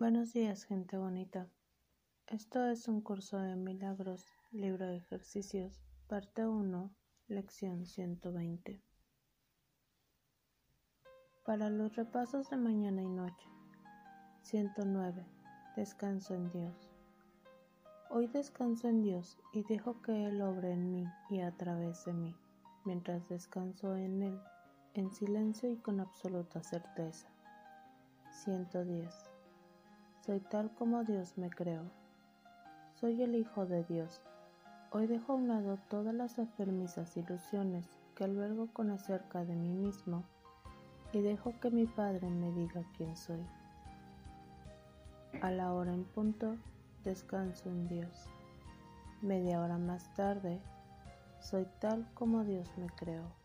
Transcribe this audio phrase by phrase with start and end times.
[0.00, 1.46] Buenos días, gente bonita.
[2.26, 6.90] Esto es un curso de milagros, libro de ejercicios, parte 1,
[7.28, 8.80] lección 120.
[11.44, 13.46] Para los repasos de mañana y noche.
[14.40, 15.22] 109.
[15.76, 16.90] Descanso en Dios.
[18.08, 22.14] Hoy descanso en Dios y dejo que Él obre en mí y a través de
[22.14, 22.34] mí,
[22.86, 24.40] mientras descanso en Él,
[24.94, 27.28] en silencio y con absoluta certeza.
[28.30, 29.29] 110.
[30.26, 31.82] Soy tal como Dios me creó.
[32.94, 34.20] Soy el Hijo de Dios.
[34.90, 39.70] Hoy dejo a un lado todas las enfermizas ilusiones que albergo con acerca de mí
[39.70, 40.24] mismo
[41.14, 43.42] y dejo que mi Padre me diga quién soy.
[45.40, 46.56] A la hora en punto,
[47.02, 48.28] descanso en Dios.
[49.22, 50.60] Media hora más tarde,
[51.40, 53.39] soy tal como Dios me creó.